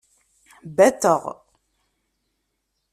Bateɣ. 0.75 1.23